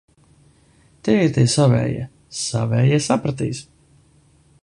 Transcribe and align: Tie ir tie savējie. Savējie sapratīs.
Tie 1.07 1.17
ir 1.25 1.35
tie 1.35 1.43
savējie. 1.57 2.07
Savējie 2.39 3.01
sapratīs. 3.09 3.63